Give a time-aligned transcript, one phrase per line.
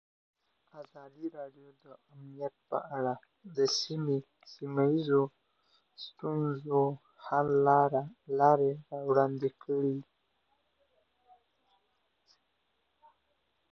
[0.81, 3.13] ازادي راډیو د امنیت په اړه
[3.55, 3.57] د
[4.55, 5.23] سیمه ییزو
[6.05, 6.81] ستونزو
[7.25, 7.47] حل
[8.39, 9.97] لارې راوړاندې کړې.